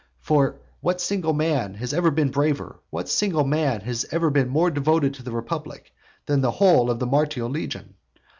[0.19, 4.71] For what single man has ever been braver, what single man has ever been more
[4.71, 5.91] devoted to the republic
[6.25, 7.93] than the whole of the Martial legion?